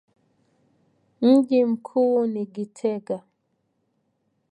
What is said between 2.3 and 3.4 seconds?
Gitega.